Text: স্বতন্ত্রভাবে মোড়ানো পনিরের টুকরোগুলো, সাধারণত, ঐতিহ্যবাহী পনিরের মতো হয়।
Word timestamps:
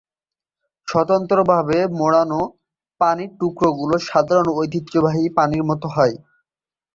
স্বতন্ত্রভাবে 0.87 1.77
মোড়ানো 1.99 2.41
পনিরের 3.01 3.35
টুকরোগুলো, 3.39 3.95
সাধারণত, 4.09 4.49
ঐতিহ্যবাহী 4.57 5.23
পনিরের 5.37 5.69
মতো 5.69 5.87
হয়। 5.95 6.15